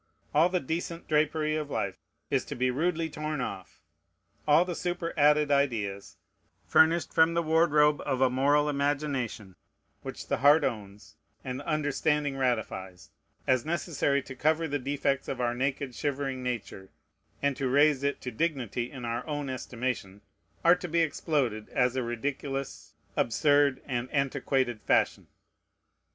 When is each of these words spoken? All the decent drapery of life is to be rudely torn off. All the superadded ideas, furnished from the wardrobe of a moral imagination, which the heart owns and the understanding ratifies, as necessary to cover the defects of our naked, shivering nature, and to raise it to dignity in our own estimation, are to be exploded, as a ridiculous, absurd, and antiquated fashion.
All 0.33 0.49
the 0.49 0.59
decent 0.59 1.07
drapery 1.07 1.55
of 1.55 1.69
life 1.69 1.99
is 2.31 2.43
to 2.45 2.55
be 2.55 2.71
rudely 2.71 3.07
torn 3.07 3.39
off. 3.39 3.81
All 4.47 4.65
the 4.65 4.73
superadded 4.73 5.51
ideas, 5.51 6.17
furnished 6.65 7.13
from 7.13 7.35
the 7.35 7.43
wardrobe 7.43 8.01
of 8.03 8.19
a 8.19 8.27
moral 8.27 8.67
imagination, 8.67 9.55
which 10.01 10.25
the 10.27 10.37
heart 10.37 10.63
owns 10.63 11.17
and 11.43 11.59
the 11.59 11.67
understanding 11.67 12.35
ratifies, 12.35 13.11
as 13.45 13.63
necessary 13.63 14.23
to 14.23 14.33
cover 14.33 14.67
the 14.67 14.79
defects 14.79 15.27
of 15.27 15.39
our 15.39 15.53
naked, 15.53 15.93
shivering 15.93 16.41
nature, 16.41 16.89
and 17.39 17.55
to 17.57 17.69
raise 17.69 18.01
it 18.01 18.19
to 18.21 18.31
dignity 18.31 18.89
in 18.89 19.05
our 19.05 19.23
own 19.27 19.51
estimation, 19.51 20.21
are 20.65 20.73
to 20.75 20.87
be 20.87 21.01
exploded, 21.01 21.69
as 21.69 21.95
a 21.95 22.01
ridiculous, 22.01 22.95
absurd, 23.15 23.79
and 23.85 24.09
antiquated 24.11 24.81
fashion. 24.81 25.27